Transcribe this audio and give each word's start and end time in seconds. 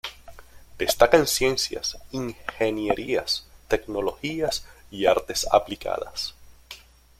Destaca 0.79 1.15
en 1.17 1.27
Ciencias, 1.27 1.99
Ingenierías, 2.09 3.45
Tecnologías 3.67 4.65
y 4.89 5.05
Artes 5.05 5.45
aplicadas. 5.51 6.33